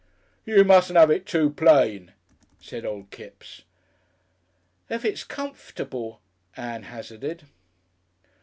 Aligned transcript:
"You 0.47 0.63
mustn't 0.63 0.97
'ave 0.97 1.13
it 1.15 1.25
too 1.27 1.51
plain," 1.51 2.13
said 2.59 2.87
old 2.87 3.11
Kipps. 3.11 3.61
"If 4.89 5.05
it's 5.05 5.23
comfortable," 5.23 6.21
Ann 6.57 6.81
hazarded. 6.85 7.43